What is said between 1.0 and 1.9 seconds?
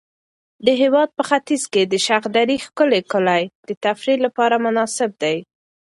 په ختیځ کې